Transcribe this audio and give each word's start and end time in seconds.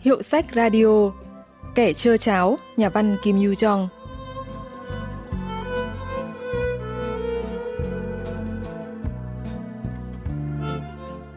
Hiệu 0.00 0.22
sách 0.22 0.46
radio 0.54 1.12
Kẻ 1.74 1.92
chơ 1.92 2.16
cháo, 2.16 2.58
nhà 2.76 2.88
văn 2.88 3.16
Kim 3.22 3.36
Yu 3.36 3.52
Jong 3.52 3.88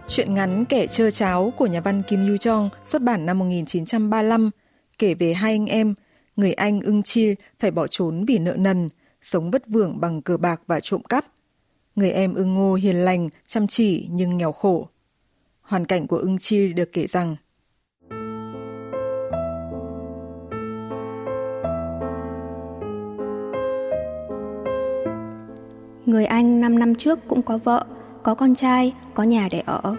Chuyện 0.08 0.34
ngắn 0.34 0.66
Kẻ 0.66 0.88
chơ 0.88 1.12
cháo 1.12 1.54
của 1.58 1.66
nhà 1.66 1.82
văn 1.82 2.02
Kim 2.08 2.28
Yu 2.28 2.36
Jong 2.36 2.70
xuất 2.84 3.02
bản 3.02 3.26
năm 3.26 3.40
1935 3.40 4.50
kể 5.00 5.14
về 5.14 5.34
hai 5.34 5.52
anh 5.52 5.66
em, 5.66 5.94
người 6.36 6.54
anh 6.54 6.82
ưng 6.82 7.04
chi 7.04 7.36
phải 7.60 7.72
bỏ 7.72 7.88
trốn 7.88 8.26
vì 8.26 8.40
nợ 8.40 8.56
nần, 8.58 8.90
sống 9.22 9.52
vất 9.52 9.68
vưởng 9.68 10.00
bằng 10.00 10.22
cờ 10.22 10.38
bạc 10.38 10.62
và 10.68 10.80
trộm 10.80 11.04
cắp. 11.04 11.26
Người 11.96 12.12
em 12.12 12.34
ưng 12.34 12.54
ngô 12.54 12.74
hiền 12.74 12.96
lành, 12.96 13.30
chăm 13.48 13.68
chỉ 13.68 14.08
nhưng 14.12 14.38
nghèo 14.38 14.52
khổ. 14.52 14.88
Hoàn 15.62 15.86
cảnh 15.86 16.08
của 16.08 16.18
ưng 16.18 16.38
chi 16.38 16.74
được 16.74 16.92
kể 16.94 17.08
rằng 17.08 17.36
Người 26.14 26.26
anh 26.26 26.62
5 26.62 26.80
năm 26.80 26.96
trước 26.96 27.20
cũng 27.28 27.42
có 27.42 27.58
vợ, 27.58 27.86
có 28.24 28.36
con 28.36 28.56
trai, 28.56 28.94
có 29.14 29.24
nhà 29.24 29.48
để 29.52 29.64
ở. 29.66 29.96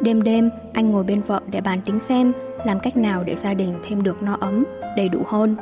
Đêm 0.00 0.22
đêm, 0.22 0.50
anh 0.72 0.90
ngồi 0.90 1.04
bên 1.04 1.22
vợ 1.22 1.40
để 1.50 1.60
bàn 1.60 1.78
tính 1.84 2.00
xem 2.00 2.32
làm 2.64 2.80
cách 2.80 2.96
nào 2.96 3.24
để 3.24 3.36
gia 3.36 3.54
đình 3.54 3.74
thêm 3.82 4.02
được 4.02 4.22
no 4.22 4.36
ấm, 4.40 4.64
đầy 4.96 5.08
đủ 5.08 5.22
hơn. 5.26 5.56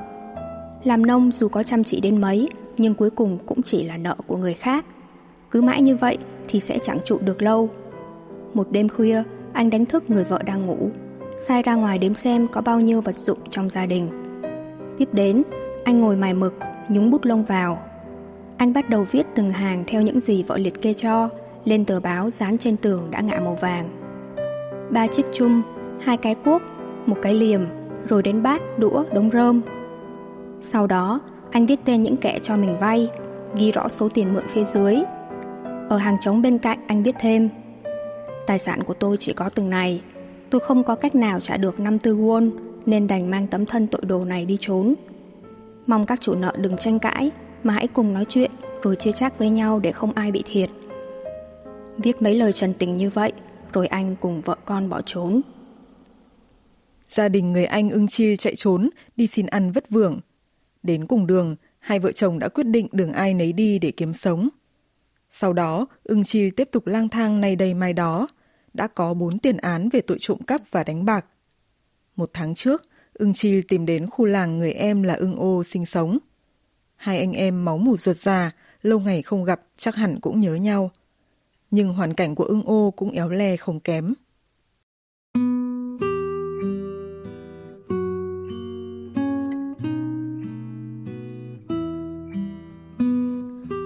Làm 0.84 1.06
nông 1.06 1.32
dù 1.32 1.48
có 1.48 1.62
chăm 1.62 1.84
chỉ 1.84 2.00
đến 2.00 2.20
mấy, 2.20 2.48
nhưng 2.78 2.94
cuối 2.94 3.10
cùng 3.10 3.38
cũng 3.46 3.62
chỉ 3.62 3.84
là 3.84 3.96
nợ 3.96 4.16
của 4.26 4.36
người 4.36 4.54
khác. 4.54 4.84
Cứ 5.50 5.62
mãi 5.62 5.82
như 5.82 5.96
vậy 5.96 6.18
thì 6.48 6.60
sẽ 6.60 6.78
chẳng 6.82 6.98
trụ 7.04 7.18
được 7.20 7.42
lâu. 7.42 7.68
Một 8.54 8.70
đêm 8.70 8.88
khuya, 8.88 9.22
anh 9.52 9.70
đánh 9.70 9.86
thức 9.86 10.10
người 10.10 10.24
vợ 10.24 10.42
đang 10.46 10.66
ngủ, 10.66 10.90
sai 11.46 11.62
ra 11.62 11.74
ngoài 11.74 11.98
đếm 11.98 12.14
xem 12.14 12.48
có 12.52 12.60
bao 12.60 12.80
nhiêu 12.80 13.00
vật 13.00 13.16
dụng 13.16 13.38
trong 13.50 13.70
gia 13.70 13.86
đình. 13.86 14.08
Tiếp 14.98 15.08
đến, 15.12 15.42
anh 15.84 16.00
ngồi 16.00 16.16
mài 16.16 16.34
mực, 16.34 16.54
nhúng 16.88 17.10
bút 17.10 17.24
lông 17.24 17.44
vào. 17.44 17.87
Anh 18.58 18.72
bắt 18.72 18.90
đầu 18.90 19.06
viết 19.10 19.26
từng 19.34 19.50
hàng 19.50 19.84
theo 19.86 20.02
những 20.02 20.20
gì 20.20 20.42
vợ 20.42 20.58
liệt 20.58 20.82
kê 20.82 20.94
cho 20.94 21.28
lên 21.64 21.84
tờ 21.84 22.00
báo 22.00 22.30
dán 22.30 22.58
trên 22.58 22.76
tường 22.76 23.10
đã 23.10 23.20
ngả 23.20 23.40
màu 23.40 23.54
vàng. 23.54 23.90
Ba 24.90 25.06
chiếc 25.06 25.26
chum, 25.32 25.62
hai 26.00 26.16
cái 26.16 26.34
cuốc, 26.34 26.62
một 27.06 27.16
cái 27.22 27.34
liềm, 27.34 27.60
rồi 28.08 28.22
đến 28.22 28.42
bát, 28.42 28.78
đũa, 28.78 29.04
đống 29.14 29.30
rơm. 29.30 29.60
Sau 30.60 30.86
đó, 30.86 31.20
anh 31.50 31.66
viết 31.66 31.80
tên 31.84 32.02
những 32.02 32.16
kẻ 32.16 32.38
cho 32.42 32.56
mình 32.56 32.78
vay, 32.80 33.10
ghi 33.56 33.72
rõ 33.72 33.88
số 33.88 34.08
tiền 34.08 34.34
mượn 34.34 34.44
phía 34.48 34.64
dưới. 34.64 34.96
Ở 35.88 35.96
hàng 35.96 36.16
trống 36.20 36.42
bên 36.42 36.58
cạnh 36.58 36.78
anh 36.86 37.02
viết 37.02 37.14
thêm 37.20 37.48
Tài 38.46 38.58
sản 38.58 38.82
của 38.84 38.94
tôi 38.94 39.16
chỉ 39.16 39.32
có 39.32 39.50
từng 39.54 39.70
này 39.70 40.02
Tôi 40.50 40.60
không 40.60 40.82
có 40.82 40.94
cách 40.94 41.14
nào 41.14 41.40
trả 41.40 41.56
được 41.56 41.80
năm 41.80 41.98
tư 41.98 42.16
won 42.16 42.50
Nên 42.86 43.06
đành 43.06 43.30
mang 43.30 43.46
tấm 43.46 43.66
thân 43.66 43.86
tội 43.86 44.00
đồ 44.04 44.24
này 44.24 44.44
đi 44.44 44.58
trốn 44.60 44.94
Mong 45.86 46.06
các 46.06 46.20
chủ 46.20 46.34
nợ 46.34 46.52
đừng 46.56 46.76
tranh 46.76 46.98
cãi 46.98 47.30
mà 47.62 47.74
hãy 47.74 47.88
cùng 47.88 48.12
nói 48.12 48.24
chuyện 48.28 48.50
Rồi 48.82 48.96
chia 48.96 49.12
chác 49.12 49.38
với 49.38 49.50
nhau 49.50 49.78
để 49.78 49.92
không 49.92 50.12
ai 50.12 50.32
bị 50.32 50.42
thiệt. 50.46 50.70
Viết 51.98 52.22
mấy 52.22 52.34
lời 52.34 52.52
trần 52.52 52.74
tình 52.74 52.96
như 52.96 53.10
vậy 53.10 53.32
Rồi 53.72 53.86
anh 53.86 54.16
cùng 54.20 54.40
vợ 54.40 54.56
con 54.64 54.88
bỏ 54.88 55.00
trốn. 55.06 55.40
Gia 57.08 57.28
đình 57.28 57.52
người 57.52 57.64
anh 57.64 57.90
ưng 57.90 58.08
chi 58.08 58.36
chạy 58.36 58.54
trốn 58.54 58.90
Đi 59.16 59.26
xin 59.26 59.46
ăn 59.46 59.72
vất 59.72 59.90
vưởng. 59.90 60.20
Đến 60.82 61.06
cùng 61.06 61.26
đường 61.26 61.56
Hai 61.78 61.98
vợ 61.98 62.12
chồng 62.12 62.38
đã 62.38 62.48
quyết 62.48 62.64
định 62.64 62.88
đường 62.92 63.12
ai 63.12 63.34
nấy 63.34 63.52
đi 63.52 63.78
để 63.78 63.90
kiếm 63.90 64.14
sống. 64.14 64.48
Sau 65.30 65.52
đó, 65.52 65.86
ưng 66.04 66.24
chi 66.24 66.50
tiếp 66.50 66.68
tục 66.72 66.86
lang 66.86 67.08
thang 67.08 67.40
nay 67.40 67.56
đây 67.56 67.74
mai 67.74 67.92
đó, 67.92 68.28
đã 68.74 68.86
có 68.86 69.14
bốn 69.14 69.38
tiền 69.38 69.56
án 69.56 69.88
về 69.88 70.00
tội 70.00 70.16
trộm 70.20 70.38
cắp 70.46 70.62
và 70.70 70.84
đánh 70.84 71.04
bạc. 71.04 71.26
Một 72.16 72.30
tháng 72.32 72.54
trước, 72.54 72.82
ưng 73.14 73.32
chi 73.32 73.62
tìm 73.62 73.86
đến 73.86 74.10
khu 74.10 74.24
làng 74.24 74.58
người 74.58 74.72
em 74.72 75.02
là 75.02 75.14
ưng 75.14 75.36
ô 75.36 75.64
sinh 75.64 75.86
sống. 75.86 76.18
Hai 76.98 77.18
anh 77.18 77.32
em 77.32 77.64
máu 77.64 77.78
mủ 77.78 77.96
ruột 77.96 78.16
già, 78.16 78.50
lâu 78.82 79.00
ngày 79.00 79.22
không 79.22 79.44
gặp 79.44 79.60
chắc 79.76 79.94
hẳn 79.94 80.20
cũng 80.20 80.40
nhớ 80.40 80.54
nhau. 80.54 80.90
Nhưng 81.70 81.92
hoàn 81.92 82.14
cảnh 82.14 82.34
của 82.34 82.44
ưng 82.44 82.62
ô 82.62 82.92
cũng 82.96 83.10
éo 83.10 83.28
le 83.28 83.56
không 83.56 83.80
kém. 83.80 84.14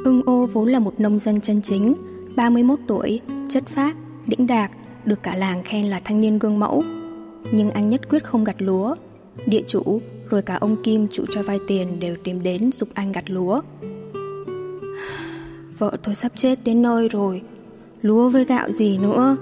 Ưng 0.04 0.22
ô 0.26 0.46
vốn 0.46 0.68
là 0.68 0.78
một 0.78 1.00
nông 1.00 1.18
dân 1.18 1.40
chân 1.40 1.62
chính, 1.62 1.94
31 2.36 2.78
tuổi, 2.88 3.20
chất 3.48 3.64
phác, 3.66 3.96
đĩnh 4.26 4.46
đạc, 4.46 4.70
được 5.04 5.22
cả 5.22 5.34
làng 5.34 5.62
khen 5.62 5.84
là 5.84 6.00
thanh 6.04 6.20
niên 6.20 6.38
gương 6.38 6.58
mẫu. 6.58 6.84
Nhưng 7.52 7.70
anh 7.70 7.88
nhất 7.88 8.08
quyết 8.08 8.24
không 8.24 8.44
gặt 8.44 8.56
lúa. 8.58 8.94
Địa 9.46 9.62
chủ, 9.66 10.00
rồi 10.32 10.42
cả 10.42 10.58
ông 10.60 10.82
Kim 10.82 11.08
chủ 11.12 11.24
cho 11.30 11.42
vay 11.42 11.58
tiền 11.68 12.00
đều 12.00 12.16
tìm 12.24 12.42
đến 12.42 12.72
giúp 12.72 12.88
anh 12.94 13.12
gặt 13.12 13.30
lúa. 13.30 13.58
Vợ 15.78 15.96
tôi 16.02 16.14
sắp 16.14 16.32
chết 16.36 16.58
đến 16.64 16.82
nơi 16.82 17.08
rồi, 17.08 17.42
lúa 18.02 18.28
với 18.28 18.44
gạo 18.44 18.70
gì 18.70 18.98
nữa. 18.98 19.36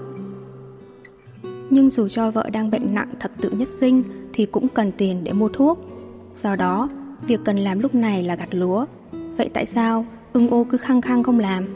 Nhưng 1.69 1.89
dù 1.89 2.07
cho 2.07 2.31
vợ 2.31 2.49
đang 2.49 2.71
bệnh 2.71 2.93
nặng 2.93 3.13
thập 3.19 3.31
tự 3.41 3.49
nhất 3.49 3.67
sinh 3.67 4.03
thì 4.33 4.45
cũng 4.45 4.67
cần 4.67 4.91
tiền 4.97 5.23
để 5.23 5.33
mua 5.33 5.49
thuốc. 5.49 5.79
Do 6.35 6.55
đó, 6.55 6.89
việc 7.27 7.39
cần 7.45 7.57
làm 7.57 7.79
lúc 7.79 7.95
này 7.95 8.23
là 8.23 8.35
gặt 8.35 8.49
lúa. 8.51 8.85
Vậy 9.37 9.49
tại 9.53 9.65
sao 9.65 10.05
ưng 10.33 10.49
ô 10.49 10.63
cứ 10.63 10.77
khăng 10.77 11.01
khăng 11.01 11.23
không 11.23 11.39
làm. 11.39 11.67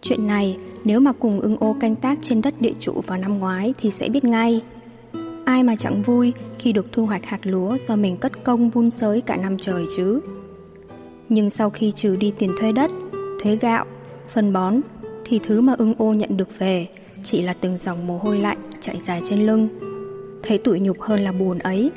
Chuyện 0.00 0.26
này 0.26 0.58
nếu 0.84 1.00
mà 1.00 1.12
cùng 1.12 1.40
ưng 1.40 1.56
ô 1.56 1.76
canh 1.80 1.96
tác 1.96 2.18
trên 2.22 2.42
đất 2.42 2.54
địa 2.60 2.74
chủ 2.80 3.00
vào 3.06 3.18
năm 3.18 3.38
ngoái 3.38 3.74
thì 3.78 3.90
sẽ 3.90 4.08
biết 4.08 4.24
ngay. 4.24 4.62
Ai 5.44 5.62
mà 5.62 5.76
chẳng 5.76 6.02
vui 6.02 6.32
khi 6.58 6.72
được 6.72 6.86
thu 6.92 7.06
hoạch 7.06 7.26
hạt 7.26 7.38
lúa 7.42 7.76
do 7.78 7.96
mình 7.96 8.16
cất 8.16 8.44
công 8.44 8.70
vun 8.70 8.90
sới 8.90 9.20
cả 9.20 9.36
năm 9.36 9.56
trời 9.58 9.84
chứ. 9.96 10.20
Nhưng 11.28 11.50
sau 11.50 11.70
khi 11.70 11.92
trừ 11.96 12.16
đi 12.16 12.32
tiền 12.38 12.52
thuê 12.60 12.72
đất, 12.72 12.90
thuế 13.42 13.56
gạo, 13.56 13.84
phân 14.28 14.52
bón 14.52 14.80
thì 15.24 15.40
thứ 15.46 15.60
mà 15.60 15.74
ưng 15.78 15.94
ô 15.98 16.12
nhận 16.12 16.36
được 16.36 16.58
về 16.58 16.86
chỉ 17.24 17.42
là 17.42 17.54
từng 17.60 17.78
dòng 17.78 18.06
mồ 18.06 18.18
hôi 18.18 18.38
lạnh 18.38 18.58
chạy 18.80 19.00
dài 19.00 19.22
trên 19.28 19.46
lưng. 19.46 19.68
Thấy 20.42 20.58
tủi 20.58 20.80
nhục 20.80 21.00
hơn 21.00 21.20
là 21.20 21.32
buồn 21.32 21.58
ấy. 21.58 21.90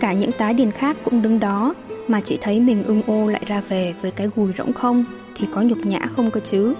Cả 0.00 0.12
những 0.12 0.32
tá 0.32 0.52
điền 0.52 0.70
khác 0.70 0.96
cũng 1.04 1.22
đứng 1.22 1.40
đó 1.40 1.74
mà 2.08 2.20
chỉ 2.20 2.38
thấy 2.40 2.60
mình 2.60 2.84
ưng 2.84 3.02
ô 3.02 3.26
lại 3.26 3.42
ra 3.46 3.62
về 3.68 3.94
với 4.02 4.10
cái 4.10 4.28
gùi 4.36 4.52
rỗng 4.58 4.72
không 4.72 5.04
thì 5.36 5.46
có 5.52 5.62
nhục 5.62 5.78
nhã 5.78 6.00
không 6.16 6.30
cơ 6.30 6.40
chứ. 6.40 6.74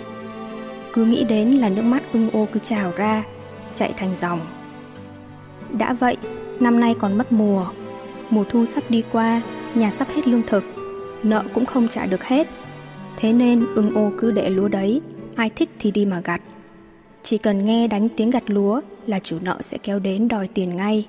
Cứ 0.92 1.04
nghĩ 1.04 1.24
đến 1.24 1.48
là 1.48 1.68
nước 1.68 1.82
mắt 1.82 2.02
ưng 2.12 2.30
ô 2.30 2.46
cứ 2.52 2.60
trào 2.60 2.92
ra, 2.96 3.24
chạy 3.74 3.94
thành 3.96 4.16
dòng. 4.16 4.40
Đã 5.72 5.92
vậy, 5.92 6.16
năm 6.60 6.80
nay 6.80 6.94
còn 6.98 7.18
mất 7.18 7.32
mùa, 7.32 7.66
mùa 8.30 8.44
thu 8.44 8.64
sắp 8.64 8.82
đi 8.88 9.02
qua, 9.12 9.42
nhà 9.74 9.90
sắp 9.90 10.08
hết 10.08 10.28
lương 10.28 10.42
thực, 10.46 10.64
nợ 11.22 11.44
cũng 11.54 11.66
không 11.66 11.88
trả 11.88 12.06
được 12.06 12.24
hết. 12.24 12.48
Thế 13.16 13.32
nên 13.32 13.66
ưng 13.74 13.90
ô 13.90 14.12
cứ 14.18 14.30
để 14.30 14.50
lúa 14.50 14.68
đấy, 14.68 15.00
ai 15.36 15.50
thích 15.50 15.70
thì 15.78 15.90
đi 15.90 16.06
mà 16.06 16.20
gặt. 16.20 16.40
Chỉ 17.22 17.38
cần 17.38 17.66
nghe 17.66 17.88
đánh 17.88 18.08
tiếng 18.16 18.30
gặt 18.30 18.42
lúa 18.46 18.80
là 19.06 19.20
chủ 19.20 19.38
nợ 19.42 19.58
sẽ 19.62 19.78
kéo 19.78 19.98
đến 19.98 20.28
đòi 20.28 20.48
tiền 20.48 20.76
ngay 20.76 21.06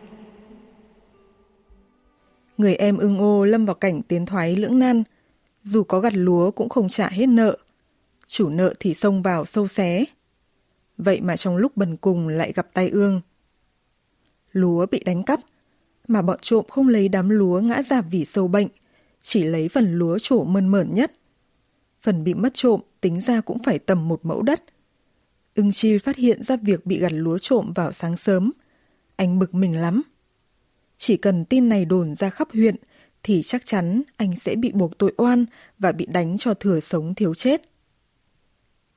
người 2.59 2.75
em 2.75 2.97
ưng 2.97 3.19
ô 3.19 3.45
lâm 3.45 3.65
vào 3.65 3.75
cảnh 3.75 4.01
tiến 4.01 4.25
thoái 4.25 4.55
lưỡng 4.55 4.79
nan. 4.79 5.03
Dù 5.63 5.83
có 5.83 5.99
gặt 5.99 6.13
lúa 6.15 6.51
cũng 6.51 6.69
không 6.69 6.89
trả 6.89 7.09
hết 7.09 7.25
nợ. 7.25 7.57
Chủ 8.27 8.49
nợ 8.49 8.73
thì 8.79 8.93
xông 8.93 9.21
vào 9.21 9.45
sâu 9.45 9.67
xé. 9.67 10.05
Vậy 10.97 11.21
mà 11.21 11.37
trong 11.37 11.57
lúc 11.57 11.77
bần 11.77 11.97
cùng 11.97 12.27
lại 12.27 12.53
gặp 12.55 12.67
tai 12.73 12.89
ương. 12.89 13.21
Lúa 14.51 14.85
bị 14.85 15.03
đánh 15.05 15.23
cắp, 15.23 15.39
mà 16.07 16.21
bọn 16.21 16.39
trộm 16.41 16.65
không 16.69 16.87
lấy 16.87 17.09
đám 17.09 17.29
lúa 17.29 17.59
ngã 17.59 17.81
rạp 17.89 18.05
vì 18.11 18.25
sâu 18.25 18.47
bệnh, 18.47 18.67
chỉ 19.21 19.43
lấy 19.43 19.69
phần 19.69 19.93
lúa 19.97 20.17
trổ 20.19 20.43
mơn 20.43 20.67
mởn 20.67 20.93
nhất. 20.93 21.11
Phần 22.01 22.23
bị 22.23 22.33
mất 22.33 22.53
trộm 22.53 22.81
tính 23.01 23.21
ra 23.21 23.41
cũng 23.41 23.57
phải 23.63 23.79
tầm 23.79 24.07
một 24.07 24.19
mẫu 24.23 24.41
đất. 24.41 24.63
Ưng 25.55 25.71
chi 25.71 25.97
phát 25.97 26.15
hiện 26.15 26.43
ra 26.43 26.57
việc 26.57 26.85
bị 26.85 26.99
gặt 26.99 27.11
lúa 27.11 27.37
trộm 27.37 27.73
vào 27.75 27.91
sáng 27.93 28.17
sớm. 28.17 28.51
Anh 29.15 29.39
bực 29.39 29.53
mình 29.53 29.75
lắm. 29.75 30.01
Chỉ 30.97 31.17
cần 31.17 31.45
tin 31.45 31.69
này 31.69 31.85
đồn 31.85 32.15
ra 32.15 32.29
khắp 32.29 32.47
huyện 32.53 32.75
thì 33.23 33.41
chắc 33.43 33.65
chắn 33.65 34.01
anh 34.17 34.35
sẽ 34.39 34.55
bị 34.55 34.71
buộc 34.71 34.97
tội 34.97 35.13
oan 35.17 35.45
và 35.79 35.91
bị 35.91 36.05
đánh 36.05 36.37
cho 36.37 36.53
thừa 36.53 36.79
sống 36.79 37.15
thiếu 37.15 37.33
chết. 37.33 37.61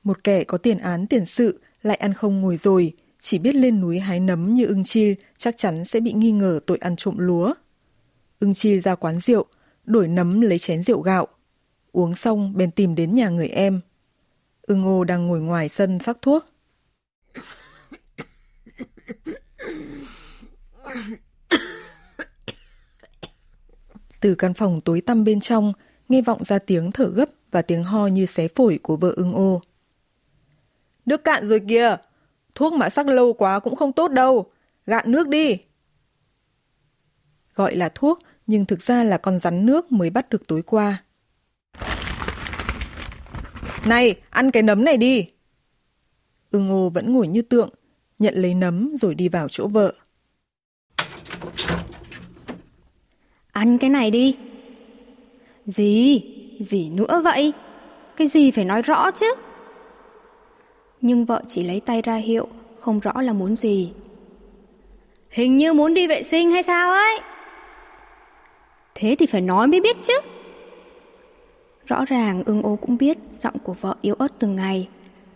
Một 0.03 0.23
kẻ 0.23 0.43
có 0.43 0.57
tiền 0.57 0.77
án 0.77 1.07
tiền 1.07 1.25
sự 1.25 1.61
lại 1.81 1.97
ăn 1.97 2.13
không 2.13 2.41
ngồi 2.41 2.57
rồi, 2.57 2.93
chỉ 3.23 3.37
biết 3.37 3.55
lên 3.55 3.81
núi 3.81 3.99
hái 3.99 4.19
nấm 4.19 4.53
như 4.53 4.65
ưng 4.65 4.83
chi 4.83 5.15
chắc 5.37 5.57
chắn 5.57 5.85
sẽ 5.85 5.99
bị 5.99 6.13
nghi 6.13 6.31
ngờ 6.31 6.59
tội 6.65 6.77
ăn 6.77 6.95
trộm 6.95 7.17
lúa. 7.17 7.53
Ưng 8.39 8.53
chi 8.53 8.79
ra 8.79 8.95
quán 8.95 9.19
rượu, 9.19 9.45
đổi 9.85 10.07
nấm 10.07 10.41
lấy 10.41 10.59
chén 10.59 10.83
rượu 10.83 11.01
gạo. 11.01 11.27
Uống 11.91 12.15
xong 12.15 12.53
bèn 12.55 12.71
tìm 12.71 12.95
đến 12.95 13.15
nhà 13.15 13.29
người 13.29 13.47
em. 13.47 13.81
Ưng 14.61 14.85
ô 14.85 15.03
đang 15.03 15.27
ngồi 15.27 15.41
ngoài 15.41 15.69
sân 15.69 15.99
sắc 15.99 16.17
thuốc. 16.21 16.45
Từ 24.19 24.35
căn 24.35 24.53
phòng 24.53 24.81
tối 24.81 25.01
tăm 25.01 25.23
bên 25.23 25.39
trong, 25.39 25.73
nghe 26.09 26.21
vọng 26.21 26.43
ra 26.43 26.59
tiếng 26.59 26.91
thở 26.91 27.05
gấp 27.05 27.29
và 27.51 27.61
tiếng 27.61 27.83
ho 27.83 28.07
như 28.07 28.25
xé 28.25 28.47
phổi 28.47 28.79
của 28.83 28.95
vợ 28.95 29.13
ưng 29.15 29.33
ô. 29.33 29.61
Nước 31.05 31.23
cạn 31.23 31.47
rồi 31.47 31.61
kìa! 31.69 31.97
Thuốc 32.55 32.73
mà 32.73 32.89
sắc 32.89 33.07
lâu 33.07 33.33
quá 33.33 33.59
cũng 33.59 33.75
không 33.75 33.93
tốt 33.93 34.11
đâu. 34.11 34.51
Gạn 34.85 35.11
nước 35.11 35.27
đi! 35.27 35.57
Gọi 37.55 37.75
là 37.75 37.89
thuốc, 37.89 38.19
nhưng 38.47 38.65
thực 38.65 38.81
ra 38.81 39.03
là 39.03 39.17
con 39.17 39.39
rắn 39.39 39.65
nước 39.65 39.91
mới 39.91 40.09
bắt 40.09 40.29
được 40.29 40.47
tối 40.47 40.61
qua. 40.61 41.03
Này, 43.85 44.15
ăn 44.29 44.51
cái 44.51 44.63
nấm 44.63 44.83
này 44.85 44.97
đi! 44.97 45.29
Ưng 46.51 46.69
ô 46.69 46.89
vẫn 46.89 47.13
ngồi 47.13 47.27
như 47.27 47.41
tượng, 47.41 47.69
nhận 48.19 48.35
lấy 48.35 48.53
nấm 48.53 48.95
rồi 48.95 49.15
đi 49.15 49.29
vào 49.29 49.47
chỗ 49.49 49.67
vợ. 49.67 49.93
Ăn 53.51 53.77
cái 53.77 53.89
này 53.89 54.11
đi. 54.11 54.37
Gì? 55.65 56.21
Gì 56.59 56.89
nữa 56.89 57.21
vậy? 57.23 57.53
Cái 58.15 58.27
gì 58.27 58.51
phải 58.51 58.65
nói 58.65 58.81
rõ 58.81 59.11
chứ? 59.11 59.33
Nhưng 61.03 61.25
vợ 61.25 61.41
chỉ 61.47 61.63
lấy 61.63 61.79
tay 61.79 62.01
ra 62.01 62.15
hiệu, 62.15 62.47
không 62.79 62.99
rõ 62.99 63.21
là 63.21 63.33
muốn 63.33 63.55
gì. 63.55 63.93
Hình 65.29 65.57
như 65.57 65.73
muốn 65.73 65.93
đi 65.93 66.07
vệ 66.07 66.23
sinh 66.23 66.51
hay 66.51 66.63
sao 66.63 66.91
ấy? 66.91 67.19
Thế 68.95 69.15
thì 69.19 69.25
phải 69.25 69.41
nói 69.41 69.67
mới 69.67 69.81
biết 69.81 69.97
chứ. 70.03 70.13
Rõ 71.85 72.05
ràng 72.05 72.43
ưng 72.45 72.61
ô 72.63 72.75
cũng 72.75 72.97
biết 72.97 73.17
giọng 73.31 73.59
của 73.63 73.73
vợ 73.73 73.95
yếu 74.01 74.15
ớt 74.15 74.39
từng 74.39 74.55
ngày. 74.55 74.89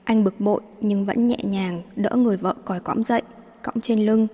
Anh 0.03 0.23
bực 0.23 0.39
bội 0.39 0.61
nhưng 0.81 1.05
vẫn 1.05 1.27
nhẹ 1.27 1.37
nhàng 1.43 1.81
đỡ 1.95 2.09
người 2.15 2.37
vợ 2.37 2.53
còi 2.65 2.79
cõng 2.79 3.03
dậy, 3.03 3.21
cõng 3.61 3.81
trên 3.81 4.05
lưng. 4.05 4.27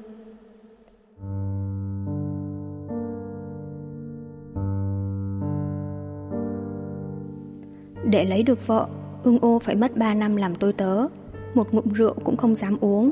Để 8.04 8.26
lấy 8.26 8.44
được 8.44 8.68
vợ, 8.68 8.88
ưng 9.24 9.40
ô 9.40 9.60
phải 9.60 9.76
mất 9.76 9.98
3 9.98 10.14
năm 10.14 10.36
làm 10.36 10.56
tôi 10.56 10.74
tớ. 10.74 11.08
Một 11.54 11.74
ngụm 11.74 11.94
rượu 11.94 12.14
cũng 12.24 12.38
không 12.38 12.56
dám 12.56 12.78
uống. 12.82 13.12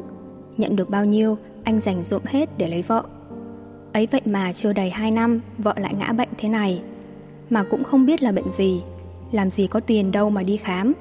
Nhận 0.58 0.76
được 0.76 0.90
bao 0.90 1.06
nhiêu, 1.06 1.38
anh 1.64 1.80
dành 1.80 2.04
dụm 2.04 2.22
hết 2.26 2.58
để 2.58 2.68
lấy 2.68 2.82
vợ. 2.82 3.04
Ấy 3.94 4.08
vậy 4.12 4.22
mà 4.26 4.54
chưa 4.54 4.74
đầy 4.74 4.90
2 4.90 5.12
năm, 5.12 5.42
vợ 5.58 5.74
lại 5.78 5.96
ngã 5.96 6.12
bệnh 6.12 6.30
thế 6.38 6.50
này. 6.50 6.84
Mà 7.50 7.64
cũng 7.64 7.84
không 7.84 8.06
biết 8.06 8.24
là 8.24 8.32
bệnh 8.32 8.52
gì, 8.52 8.84
làm 9.32 9.52
gì 9.52 9.68
có 9.68 9.80
tiền 9.80 10.12
đâu 10.12 10.30
mà 10.30 10.44
đi 10.44 10.58
khám. 10.58 10.94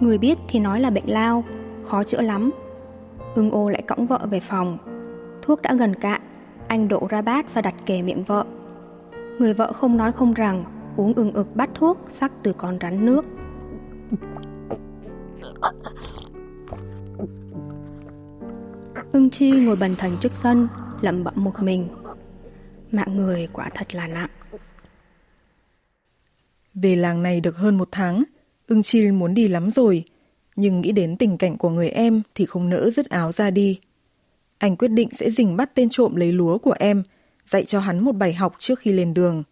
Người 0.00 0.18
biết 0.18 0.38
thì 0.48 0.58
nói 0.58 0.80
là 0.80 0.90
bệnh 0.90 1.10
lao, 1.10 1.44
khó 1.84 2.04
chữa 2.04 2.20
lắm. 2.20 2.50
Ưng 3.34 3.50
ô 3.50 3.68
lại 3.68 3.82
cõng 3.82 4.06
vợ 4.06 4.18
về 4.30 4.40
phòng. 4.40 4.78
Thuốc 5.42 5.62
đã 5.62 5.74
gần 5.74 5.94
cạn, 5.94 6.20
anh 6.68 6.88
đổ 6.88 7.06
ra 7.10 7.22
bát 7.22 7.54
và 7.54 7.60
đặt 7.60 7.74
kề 7.86 8.02
miệng 8.02 8.24
vợ. 8.24 8.44
Người 9.38 9.54
vợ 9.54 9.72
không 9.72 9.96
nói 9.96 10.12
không 10.12 10.34
rằng, 10.34 10.64
uống 10.96 11.14
ưng 11.14 11.32
ực 11.32 11.56
bát 11.56 11.70
thuốc 11.74 11.98
sắc 12.08 12.32
từ 12.42 12.52
con 12.52 12.78
rắn 12.80 13.06
nước. 13.06 13.24
Ưng 19.18 19.30
Chi 19.30 19.50
ngồi 19.50 19.76
bần 19.76 19.96
thần 19.96 20.16
trước 20.20 20.32
sân, 20.32 20.68
lẩm 21.00 21.24
bẩm 21.24 21.34
một 21.36 21.62
mình. 21.62 21.88
Mạng 22.90 23.16
người 23.16 23.48
quả 23.52 23.70
thật 23.74 23.94
là 23.94 24.06
nặng. 24.06 24.30
Về 26.74 26.96
làng 26.96 27.22
này 27.22 27.40
được 27.40 27.56
hơn 27.56 27.78
một 27.78 27.88
tháng, 27.92 28.22
ưng 28.66 28.82
chi 28.82 29.10
muốn 29.10 29.34
đi 29.34 29.48
lắm 29.48 29.70
rồi, 29.70 30.04
nhưng 30.56 30.80
nghĩ 30.80 30.92
đến 30.92 31.16
tình 31.16 31.38
cảnh 31.38 31.56
của 31.56 31.70
người 31.70 31.88
em 31.88 32.22
thì 32.34 32.46
không 32.46 32.68
nỡ 32.68 32.90
dứt 32.90 33.08
áo 33.08 33.32
ra 33.32 33.50
đi. 33.50 33.80
Anh 34.58 34.76
quyết 34.76 34.88
định 34.88 35.08
sẽ 35.18 35.30
dình 35.30 35.56
bắt 35.56 35.70
tên 35.74 35.88
trộm 35.88 36.14
lấy 36.14 36.32
lúa 36.32 36.58
của 36.58 36.74
em, 36.78 37.02
dạy 37.46 37.64
cho 37.64 37.80
hắn 37.80 38.04
một 38.04 38.12
bài 38.12 38.34
học 38.34 38.54
trước 38.58 38.78
khi 38.78 38.92
lên 38.92 39.14
đường. 39.14 39.42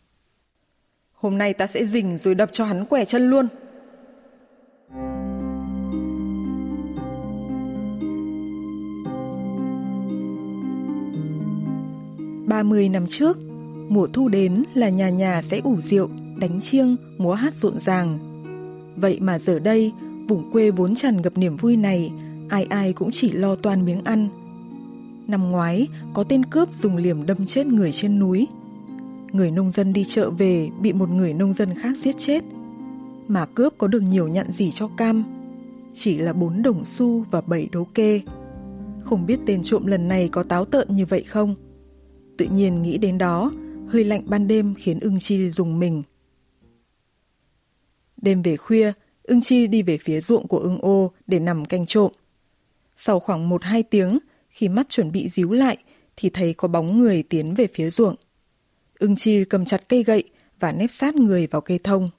Hôm 1.13 1.39
nay 1.39 1.55
ta 1.55 1.67
sẽ 1.67 1.87
dình 1.87 2.19
rồi 2.19 2.35
đập 2.35 2.49
cho 2.53 2.65
hắn 2.65 2.87
quẻ 2.87 3.05
chân 3.05 3.31
luôn. 3.31 3.49
Ba 12.47 12.63
mươi 12.63 12.89
năm 12.89 13.07
trước, 13.07 13.39
mùa 13.89 14.07
thu 14.13 14.29
đến 14.29 14.65
là 14.75 14.89
nhà 14.89 15.09
nhà 15.09 15.43
sẽ 15.43 15.61
ủ 15.65 15.77
rượu, 15.77 16.09
đánh 16.39 16.61
chiêng, 16.61 16.97
múa 17.19 17.33
hát 17.33 17.55
rộn 17.55 17.81
ràng. 17.81 18.19
Vậy 18.97 19.19
mà 19.21 19.39
giờ 19.39 19.59
đây, 19.59 19.93
vùng 20.29 20.51
quê 20.53 20.71
vốn 20.71 20.95
tràn 20.95 21.23
ngập 21.23 21.39
niềm 21.39 21.57
vui 21.57 21.77
này, 21.77 22.13
ai 22.49 22.65
ai 22.65 22.93
cũng 22.93 23.11
chỉ 23.11 23.33
lo 23.33 23.57
toan 23.57 23.85
miếng 23.85 24.01
ăn. 24.05 24.29
Năm 25.29 25.51
ngoái, 25.51 25.89
có 26.15 26.25
tên 26.25 26.45
cướp 26.45 26.75
dùng 26.75 26.97
liềm 26.97 27.27
đâm 27.27 27.47
chết 27.47 27.67
người 27.67 27.93
trên 27.93 28.19
núi. 28.19 28.47
Người 29.33 29.51
nông 29.51 29.71
dân 29.71 29.93
đi 29.93 30.05
chợ 30.05 30.31
về 30.31 30.69
bị 30.81 30.93
một 30.93 31.11
người 31.11 31.35
nông 31.35 31.55
dân 31.55 31.75
khác 31.75 31.97
giết 32.03 32.19
chết. 32.19 32.45
Mà 33.29 33.47
cướp 33.47 33.79
có 33.79 33.87
được 33.87 34.01
nhiều 34.01 34.29
nhận 34.29 34.53
gì 34.53 34.71
cho 34.71 34.89
cam? 34.89 35.25
Chỉ 35.93 36.19
là 36.19 36.33
bốn 36.33 36.63
đồng 36.63 36.85
xu 36.85 37.25
và 37.31 37.41
bảy 37.41 37.69
đố 37.73 37.87
kê. 37.95 38.21
Không 39.05 39.27
biết 39.27 39.39
tên 39.47 39.63
trộm 39.63 39.87
lần 39.87 40.09
này 40.09 40.29
có 40.29 40.43
táo 40.43 40.65
tợn 40.65 40.89
như 40.91 41.07
vậy 41.07 41.25
không? 41.29 41.55
Tự 42.37 42.47
nhiên 42.47 42.83
nghĩ 42.83 42.99
đến 42.99 43.19
đó, 43.19 43.53
hơi 43.89 44.05
lạnh 44.05 44.23
ban 44.27 44.49
đêm 44.49 44.75
khiến 44.75 45.01
ưng 45.01 45.19
chi 45.19 45.51
dùng 45.51 45.79
mình. 45.79 46.03
Đêm 48.17 48.43
về 48.43 48.57
khuya, 48.57 48.93
ưng 49.23 49.41
chi 49.41 49.67
đi 49.67 49.83
về 49.83 49.99
phía 49.99 50.21
ruộng 50.21 50.49
của 50.49 50.59
ưng 50.59 50.79
ô 50.79 51.13
để 51.27 51.39
nằm 51.39 51.65
canh 51.65 51.87
trộm. 51.87 52.13
Sau 52.97 53.21
khoảng 53.21 53.49
một 53.49 53.63
hai 53.65 53.83
tiếng, 53.83 54.19
khi 54.49 54.69
mắt 54.69 54.89
chuẩn 54.89 55.13
bị 55.13 55.29
díu 55.29 55.53
lại, 55.53 55.77
thì 56.17 56.31
thấy 56.31 56.55
có 56.55 56.69
bóng 56.69 56.99
người 56.99 57.23
tiến 57.23 57.55
về 57.55 57.67
phía 57.75 57.91
ruộng. 57.91 58.15
Ưng 58.99 59.17
chi 59.17 59.45
cầm 59.45 59.65
chặt 59.65 59.89
cây 59.89 60.05
gậy 60.05 60.25
và 60.61 60.73
nép 60.73 60.91
sát 60.93 61.15
người 61.15 61.47
vào 61.47 61.61
cây 61.61 61.79
thông. 61.85 62.11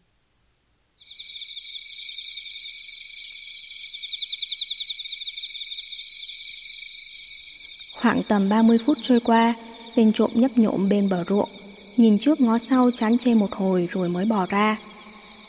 Khoảng 8.02 8.22
tầm 8.28 8.50
30 8.50 8.78
phút 8.86 8.98
trôi 9.02 9.20
qua, 9.20 9.56
tên 9.98 10.14
trộm 10.14 10.30
nhấp 10.34 10.52
nhộm 10.58 10.90
bên 10.90 11.10
bờ 11.10 11.24
ruộng, 11.30 11.50
nhìn 11.98 12.18
trước 12.18 12.42
ngó 12.42 12.58
sau 12.58 12.92
chán 12.92 13.18
chê 13.18 13.34
một 13.34 13.52
hồi 13.54 13.90
rồi 13.92 14.10
mới 14.10 14.26
bỏ 14.26 14.46
ra. 14.50 14.78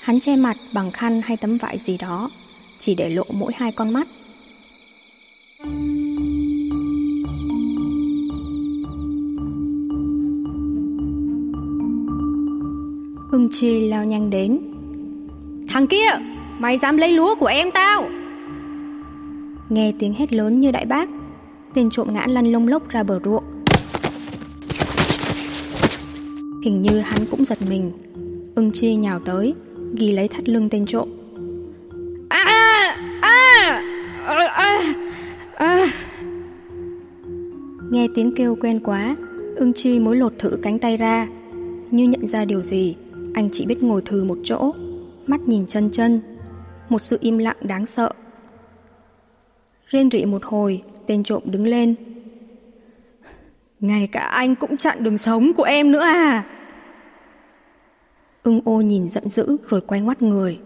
Hắn 0.00 0.20
che 0.20 0.36
mặt 0.36 0.56
bằng 0.72 0.90
khăn 0.90 1.20
hay 1.24 1.36
tấm 1.36 1.58
vải 1.58 1.78
gì 1.78 1.98
đó, 1.98 2.30
chỉ 2.78 2.94
để 2.94 3.08
lộ 3.08 3.24
mỗi 3.32 3.52
hai 3.56 3.72
con 3.72 3.92
mắt. 3.92 4.08
Ưng 13.32 13.48
Chi 13.52 13.88
lao 13.88 14.04
nhanh 14.04 14.30
đến. 14.30 14.58
Thằng 15.68 15.86
kia, 15.86 16.08
mày 16.58 16.78
dám 16.78 16.96
lấy 16.96 17.12
lúa 17.12 17.34
của 17.34 17.46
em 17.46 17.70
tao! 17.74 18.08
Nghe 19.68 19.92
tiếng 19.98 20.14
hét 20.14 20.32
lớn 20.32 20.52
như 20.52 20.70
đại 20.70 20.84
bác, 20.84 21.08
tên 21.74 21.90
trộm 21.90 22.08
ngã 22.14 22.26
lăn 22.28 22.52
lông 22.52 22.68
lốc 22.68 22.88
ra 22.88 23.02
bờ 23.02 23.20
ruộng. 23.24 23.44
Hình 26.64 26.82
như 26.82 26.98
hắn 26.98 27.26
cũng 27.30 27.44
giật 27.44 27.58
mình. 27.68 27.92
Ưng 28.54 28.70
Chi 28.72 28.94
nhào 28.94 29.20
tới, 29.20 29.54
ghi 29.96 30.12
lấy 30.12 30.28
thắt 30.28 30.48
lưng 30.48 30.68
tên 30.68 30.86
trộm. 30.86 31.08
À, 32.28 32.44
à, 32.48 32.96
à, 33.20 33.82
à, 34.24 34.94
à. 35.54 35.88
Nghe 37.90 38.08
tiếng 38.14 38.32
kêu 38.34 38.56
quen 38.60 38.80
quá, 38.80 39.16
ưng 39.56 39.72
chi 39.72 39.98
mới 39.98 40.16
lột 40.16 40.32
thử 40.38 40.58
cánh 40.62 40.78
tay 40.78 40.96
ra. 40.96 41.28
Như 41.90 42.04
nhận 42.04 42.26
ra 42.26 42.44
điều 42.44 42.62
gì, 42.62 42.96
anh 43.34 43.48
chỉ 43.52 43.66
biết 43.66 43.82
ngồi 43.82 44.02
thừ 44.06 44.24
một 44.24 44.38
chỗ, 44.44 44.72
mắt 45.26 45.40
nhìn 45.40 45.66
chân 45.66 45.90
chân. 45.90 46.20
Một 46.88 47.02
sự 47.02 47.18
im 47.20 47.38
lặng 47.38 47.56
đáng 47.60 47.86
sợ. 47.86 48.12
Rên 49.88 50.10
rỉ 50.10 50.24
một 50.24 50.44
hồi, 50.44 50.82
tên 51.06 51.22
trộm 51.22 51.42
đứng 51.44 51.66
lên. 51.66 51.94
Ngay 53.80 54.08
cả 54.12 54.20
anh 54.20 54.54
cũng 54.54 54.76
chặn 54.76 55.02
đường 55.02 55.18
sống 55.18 55.52
của 55.56 55.62
em 55.62 55.92
nữa 55.92 56.00
à? 56.00 56.44
Ưng 58.42 58.60
ô 58.64 58.80
nhìn 58.80 59.08
giận 59.08 59.28
dữ 59.28 59.56
rồi 59.68 59.80
quay 59.80 60.00
ngoắt 60.00 60.22
người. 60.22 60.58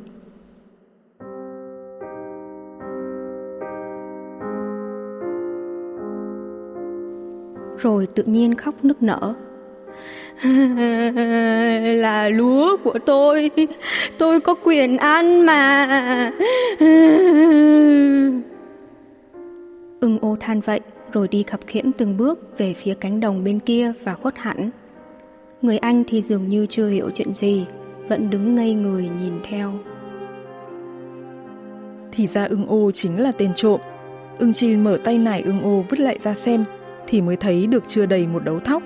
Rồi 7.79 8.07
tự 8.15 8.23
nhiên 8.23 8.55
khóc 8.55 8.75
nức 8.85 9.03
nở. 9.03 9.35
là 12.01 12.29
lúa 12.29 12.77
của 12.85 12.99
tôi, 13.07 13.51
tôi 14.19 14.41
có 14.41 14.55
quyền 14.55 14.97
ăn 14.97 15.47
mà. 15.47 15.87
Ưng 20.01 20.19
ô 20.21 20.37
than 20.41 20.61
vậy 20.61 20.81
rồi 21.13 21.29
đi 21.29 21.43
khập 21.43 21.61
khiễng 21.67 21.93
từng 21.93 22.17
bước 22.17 22.59
về 22.59 22.75
phía 22.75 22.95
cánh 22.95 23.21
đồng 23.21 23.45
bên 23.45 23.59
kia 23.59 23.93
và 24.05 24.15
khuất 24.15 24.37
hẳn. 24.37 24.71
Người 25.63 25.79
anh 25.79 26.05
thì 26.09 26.23
dường 26.23 26.49
như 26.49 26.67
chưa 26.67 26.89
hiểu 26.89 27.11
chuyện 27.15 27.35
gì, 27.35 27.65
vẫn 28.09 28.31
đứng 28.31 28.55
ngây 28.55 28.75
người 28.75 29.09
nhìn 29.21 29.33
theo. 29.43 29.73
Thì 32.13 32.27
ra 32.27 32.45
ưng 32.45 32.67
ô 32.67 32.91
chính 32.93 33.21
là 33.21 33.33
tên 33.33 33.55
trộm. 33.55 33.81
Ưng 34.39 34.53
chi 34.53 34.77
mở 34.77 34.99
tay 35.05 35.19
nải 35.19 35.43
ưng 35.43 35.63
ô 35.63 35.85
vứt 35.89 36.01
lại 36.01 36.19
ra 36.23 36.35
xem, 36.35 36.65
thì 37.07 37.21
mới 37.21 37.37
thấy 37.37 37.67
được 37.67 37.85
chưa 37.87 38.07
đầy 38.07 38.27
một 38.27 38.45
đấu 38.45 38.61
thóc. 38.61 38.83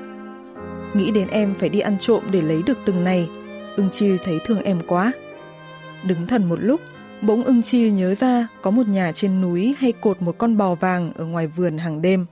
Nghĩ 0.95 1.11
đến 1.11 1.29
em 1.29 1.55
phải 1.59 1.69
đi 1.69 1.81
ăn 1.81 1.97
trộm 2.01 2.23
để 2.33 2.43
lấy 2.43 2.63
được 2.67 2.79
từng 2.85 3.05
này, 3.05 3.29
ưng 3.77 3.91
chi 3.91 4.11
thấy 4.25 4.39
thương 4.45 4.63
em 4.63 4.81
quá. 4.87 5.13
Đứng 6.07 6.27
thần 6.27 6.49
một 6.49 6.59
lúc, 6.61 6.81
bỗng 7.23 7.45
ưng 7.45 7.63
chi 7.63 7.91
nhớ 7.91 8.15
ra 8.15 8.49
có 8.63 8.71
một 8.71 8.89
nhà 8.89 9.13
trên 9.13 9.41
núi 9.41 9.75
hay 9.79 9.93
cột 9.93 10.23
một 10.23 10.39
con 10.39 10.57
bò 10.57 10.75
vàng 10.75 11.13
ở 11.17 11.27
ngoài 11.27 11.47
vườn 11.47 11.79
hàng 11.79 12.03
đêm. 12.03 12.27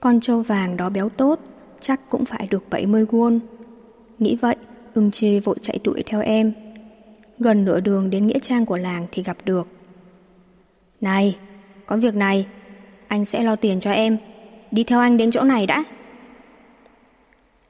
Con 0.00 0.20
trâu 0.20 0.42
vàng 0.42 0.76
đó 0.76 0.90
béo 0.90 1.08
tốt, 1.08 1.40
chắc 1.80 2.00
cũng 2.10 2.24
phải 2.24 2.46
được 2.50 2.70
70 2.70 3.04
won. 3.04 3.38
Nghĩ 4.18 4.36
vậy, 4.36 4.56
ưng 4.94 5.10
chi 5.10 5.40
vội 5.40 5.56
chạy 5.62 5.78
đuổi 5.84 6.02
theo 6.06 6.20
em. 6.20 6.52
Gần 7.38 7.64
nửa 7.64 7.80
đường 7.80 8.10
đến 8.10 8.26
nghĩa 8.26 8.38
trang 8.38 8.66
của 8.66 8.76
làng 8.76 9.06
thì 9.12 9.22
gặp 9.22 9.36
được. 9.44 9.68
Này, 11.00 11.36
có 11.86 11.96
việc 11.96 12.14
này, 12.14 12.46
anh 13.08 13.24
sẽ 13.24 13.42
lo 13.42 13.56
tiền 13.56 13.80
cho 13.80 13.90
em. 13.90 14.16
Đi 14.70 14.84
theo 14.84 15.00
anh 15.00 15.16
đến 15.16 15.30
chỗ 15.30 15.42
này 15.42 15.66
đã. 15.66 15.84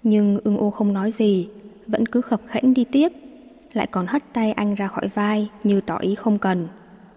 Nhưng 0.02 0.38
ưng 0.44 0.56
ô 0.56 0.70
không 0.70 0.92
nói 0.92 1.12
gì, 1.12 1.48
vẫn 1.86 2.06
cứ 2.06 2.20
khập 2.20 2.40
khẽnh 2.46 2.74
đi 2.74 2.84
tiếp, 2.84 3.12
lại 3.72 3.86
còn 3.86 4.06
hất 4.06 4.22
tay 4.32 4.52
anh 4.52 4.74
ra 4.74 4.88
khỏi 4.88 5.08
vai 5.14 5.50
như 5.64 5.80
tỏ 5.80 5.96
ý 5.96 6.14
không 6.14 6.38
cần. 6.38 6.68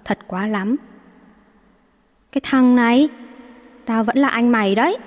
Thật 0.06 0.20
quá 0.28 0.48
lắm. 0.48 0.76
Cái 2.32 2.42
thằng 2.44 2.76
này, 2.76 3.10
tao 3.86 4.04
vẫn 4.04 4.18
là 4.18 4.28
anh 4.28 4.52
mày 4.52 4.76
đấy. 4.76 4.98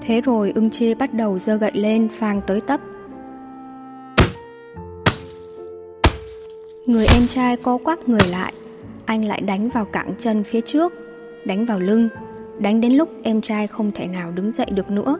Thế 0.00 0.20
rồi 0.20 0.52
ưng 0.54 0.70
chi 0.70 0.94
bắt 0.94 1.14
đầu 1.14 1.38
giơ 1.38 1.56
gậy 1.56 1.72
lên 1.74 2.08
phang 2.08 2.40
tới 2.46 2.60
tấp. 2.60 2.80
Người 6.86 7.06
em 7.14 7.26
trai 7.26 7.56
co 7.56 7.78
quắp 7.78 8.08
người 8.08 8.20
lại, 8.30 8.52
anh 9.08 9.24
lại 9.24 9.40
đánh 9.40 9.68
vào 9.68 9.84
cẳng 9.84 10.14
chân 10.18 10.44
phía 10.44 10.60
trước, 10.60 10.92
đánh 11.44 11.66
vào 11.66 11.80
lưng, 11.80 12.08
đánh 12.58 12.80
đến 12.80 12.92
lúc 12.92 13.08
em 13.22 13.40
trai 13.40 13.66
không 13.66 13.90
thể 13.90 14.06
nào 14.06 14.32
đứng 14.32 14.52
dậy 14.52 14.66
được 14.70 14.90
nữa. 14.90 15.18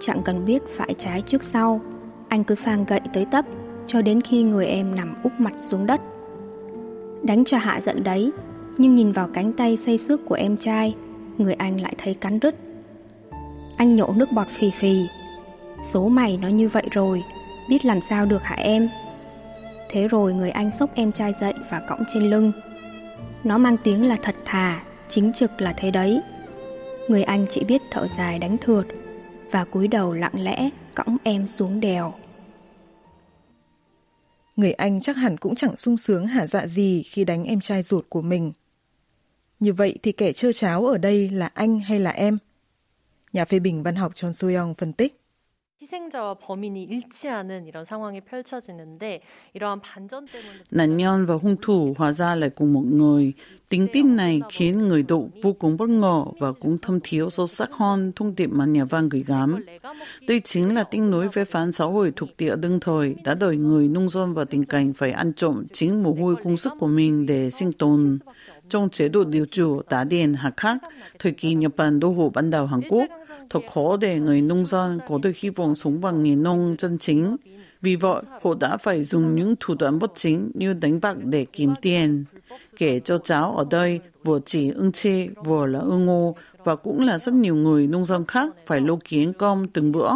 Chẳng 0.00 0.22
cần 0.24 0.44
biết 0.44 0.62
phải 0.76 0.94
trái 0.98 1.22
trước 1.22 1.42
sau, 1.42 1.80
anh 2.28 2.44
cứ 2.44 2.54
phang 2.54 2.84
gậy 2.84 3.00
tới 3.12 3.24
tấp 3.24 3.44
cho 3.86 4.02
đến 4.02 4.20
khi 4.20 4.42
người 4.42 4.66
em 4.66 4.94
nằm 4.94 5.14
úp 5.22 5.32
mặt 5.38 5.52
xuống 5.56 5.86
đất. 5.86 6.00
Đánh 7.22 7.44
cho 7.44 7.58
hạ 7.58 7.80
giận 7.80 8.04
đấy, 8.04 8.30
nhưng 8.78 8.94
nhìn 8.94 9.12
vào 9.12 9.28
cánh 9.34 9.52
tay 9.52 9.76
say 9.76 9.98
xước 9.98 10.20
của 10.26 10.34
em 10.34 10.56
trai, 10.56 10.94
người 11.38 11.54
anh 11.54 11.80
lại 11.80 11.94
thấy 11.98 12.14
cắn 12.14 12.38
rứt. 12.38 12.54
Anh 13.76 13.96
nhổ 13.96 14.12
nước 14.16 14.28
bọt 14.32 14.48
phì 14.48 14.70
phì. 14.70 15.06
Số 15.82 16.08
mày 16.08 16.38
nó 16.42 16.48
như 16.48 16.68
vậy 16.68 16.88
rồi, 16.90 17.22
biết 17.68 17.84
làm 17.84 18.00
sao 18.00 18.26
được 18.26 18.42
hả 18.42 18.54
em? 18.54 18.88
Thế 19.90 20.08
rồi 20.08 20.34
người 20.34 20.50
anh 20.50 20.70
xốc 20.70 20.90
em 20.94 21.12
trai 21.12 21.32
dậy 21.40 21.54
và 21.70 21.80
cõng 21.80 22.04
trên 22.14 22.22
lưng. 22.22 22.52
Nó 23.48 23.58
mang 23.58 23.76
tiếng 23.84 24.08
là 24.08 24.16
thật 24.22 24.34
thà, 24.44 24.82
chính 25.08 25.32
trực 25.32 25.60
là 25.60 25.72
thế 25.72 25.90
đấy. 25.90 26.20
Người 27.08 27.22
anh 27.22 27.46
chỉ 27.50 27.64
biết 27.64 27.82
thở 27.90 28.06
dài 28.06 28.38
đánh 28.38 28.56
thượt 28.60 28.86
và 29.50 29.64
cúi 29.64 29.88
đầu 29.88 30.12
lặng 30.12 30.42
lẽ 30.42 30.70
cõng 30.94 31.16
em 31.22 31.46
xuống 31.46 31.80
đèo. 31.80 32.14
Người 34.56 34.72
anh 34.72 35.00
chắc 35.00 35.16
hẳn 35.16 35.36
cũng 35.36 35.54
chẳng 35.54 35.76
sung 35.76 35.98
sướng 35.98 36.26
hả 36.26 36.46
dạ 36.46 36.66
gì 36.66 37.02
khi 37.02 37.24
đánh 37.24 37.44
em 37.44 37.60
trai 37.60 37.82
ruột 37.82 38.04
của 38.08 38.22
mình. 38.22 38.52
Như 39.60 39.72
vậy 39.72 39.98
thì 40.02 40.12
kẻ 40.12 40.32
trơ 40.32 40.52
cháo 40.52 40.86
ở 40.86 40.98
đây 40.98 41.30
là 41.30 41.46
anh 41.54 41.80
hay 41.80 41.98
là 41.98 42.10
em? 42.10 42.38
Nhà 43.32 43.44
phê 43.44 43.58
bình 43.58 43.82
văn 43.82 43.94
học 43.94 44.14
Chon 44.14 44.34
Soyong 44.34 44.74
phân 44.74 44.92
tích 44.92 45.17
nạn 50.70 50.96
nhân 50.96 51.26
và 51.26 51.34
hung 51.34 51.56
thủ 51.62 51.94
hóa 51.98 52.12
ra 52.12 52.34
lại 52.34 52.50
cùng 52.50 52.72
một 52.72 52.84
người. 52.84 53.32
Tính 53.68 53.86
tin 53.92 54.16
này 54.16 54.40
khiến 54.50 54.88
người 54.88 55.02
đọc 55.02 55.22
vô 55.42 55.52
cùng 55.52 55.76
bất 55.76 55.88
ngờ 55.88 56.24
và 56.38 56.52
cũng 56.52 56.78
thâm 56.78 56.98
thiếu 57.02 57.30
sâu 57.30 57.46
sắc 57.46 57.72
hơn 57.72 58.12
thông 58.16 58.34
điệp 58.34 58.46
mà 58.46 58.64
nhà 58.64 58.84
văn 58.84 59.08
gửi 59.08 59.24
gắm. 59.26 59.64
Đây 60.28 60.40
chính 60.44 60.74
là 60.74 60.84
tiếng 60.84 61.10
nói 61.10 61.28
về 61.32 61.44
phán 61.44 61.72
xã 61.72 61.84
hội 61.84 62.12
thuộc 62.16 62.28
địa 62.38 62.56
đương 62.56 62.80
thời 62.80 63.16
đã 63.24 63.34
đòi 63.34 63.56
người 63.56 63.88
nông 63.88 64.10
dân 64.10 64.34
vào 64.34 64.44
tình 64.44 64.64
cảnh 64.64 64.92
phải 64.92 65.12
ăn 65.12 65.32
trộm 65.32 65.64
chính 65.72 66.02
mồ 66.02 66.12
hôi 66.12 66.36
công 66.44 66.56
sức 66.56 66.72
của 66.80 66.86
mình 66.86 67.26
để 67.26 67.50
sinh 67.50 67.72
tồn. 67.72 68.18
Trong 68.68 68.88
chế 68.88 69.08
độ 69.08 69.24
điều 69.24 69.46
chủ 69.50 69.82
đá 69.90 70.04
điện 70.04 70.34
hạt 70.34 70.52
khác, 70.56 70.78
thời 71.18 71.32
kỳ 71.32 71.54
Nhật 71.54 71.76
Bản 71.76 72.00
đô 72.00 72.10
hộ 72.10 72.30
ban 72.34 72.50
đầu 72.50 72.66
Hàn 72.66 72.80
Quốc, 72.88 73.04
thật 73.50 73.60
khó 73.74 73.96
để 73.96 74.20
người 74.20 74.42
nông 74.42 74.66
dân 74.66 74.98
có 75.08 75.18
được 75.22 75.36
hy 75.36 75.50
vọng 75.50 75.74
sống 75.74 76.00
bằng 76.00 76.22
nghề 76.22 76.36
nông 76.36 76.74
chân 76.78 76.98
chính. 76.98 77.36
Vì 77.82 77.96
vậy, 77.96 78.22
họ 78.42 78.54
đã 78.60 78.76
phải 78.76 79.04
dùng 79.04 79.34
những 79.34 79.54
thủ 79.60 79.74
đoạn 79.78 79.98
bất 79.98 80.12
chính 80.14 80.50
như 80.54 80.72
đánh 80.72 81.00
bạc 81.00 81.16
để 81.24 81.46
kiếm 81.52 81.74
tiền. 81.82 82.24
Kể 82.76 83.00
cho 83.00 83.18
cháu 83.18 83.56
ở 83.56 83.64
đây 83.70 84.00
vừa 84.24 84.40
chỉ 84.44 84.70
ưng 84.70 84.92
chê, 84.92 85.26
vừa 85.44 85.66
là 85.66 85.78
ưng 85.78 86.06
ngô 86.06 86.36
và 86.64 86.76
cũng 86.76 87.06
là 87.06 87.18
rất 87.18 87.34
nhiều 87.34 87.54
người 87.54 87.86
nông 87.86 88.04
dân 88.04 88.24
khác 88.24 88.54
phải 88.66 88.80
lô 88.80 88.98
kiến 89.04 89.32
công 89.32 89.68
từng 89.68 89.92
bữa. 89.92 90.10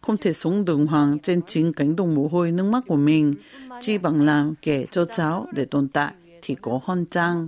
Không 0.00 0.16
thể 0.16 0.32
sống 0.32 0.64
đường 0.64 0.86
hoàng 0.86 1.18
trên 1.18 1.40
chính 1.46 1.72
cánh 1.72 1.96
đồng 1.96 2.14
mồ 2.14 2.28
hôi 2.28 2.52
nước 2.52 2.64
mắt 2.64 2.84
của 2.86 2.96
mình, 2.96 3.34
chỉ 3.80 3.98
bằng 3.98 4.26
làm 4.26 4.54
kể 4.62 4.86
cho 4.90 5.04
cháu 5.04 5.46
để 5.52 5.64
tồn 5.64 5.88
tại 5.88 6.12
thì 6.42 6.54
có 6.60 6.80
hơn 6.84 7.06
chăng. 7.10 7.46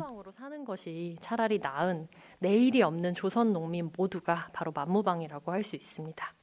것이 2.44 2.44
차라리 2.44 2.44
나은 2.44 2.44
내일이 2.44 2.82
없는 2.82 3.16
조선 3.16 3.54
농민 3.54 3.92
모두가 3.98 4.50
바로 4.54 4.72
만무방이라고 4.72 5.52
할 5.52 5.64
수 5.64 5.76
있습니다. 5.76 6.34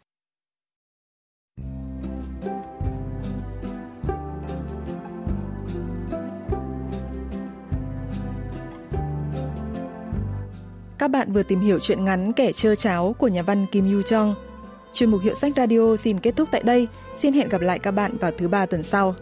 Các 10.98 11.10
bạn 11.10 11.32
vừa 11.32 11.42
tìm 11.42 11.60
hiểu 11.60 11.78
chuyện 11.80 12.04
ngắn 12.04 12.32
Kẻ 12.32 12.52
chơ 12.52 12.74
cháo 12.74 13.14
của 13.18 13.28
nhà 13.28 13.42
văn 13.42 13.66
Kim 13.72 13.92
Yu 13.92 14.02
Chong. 14.02 14.34
Chuyên 14.92 15.10
mục 15.10 15.22
Hiệu 15.22 15.34
sách 15.34 15.52
Radio 15.56 15.96
xin 15.96 16.20
kết 16.20 16.36
thúc 16.36 16.48
tại 16.52 16.62
đây. 16.64 16.88
Xin 17.18 17.32
hẹn 17.32 17.48
gặp 17.48 17.60
lại 17.60 17.78
các 17.78 17.90
bạn 17.90 18.16
vào 18.18 18.30
thứ 18.38 18.48
ba 18.48 18.66
tuần 18.66 18.82
sau. 18.82 19.14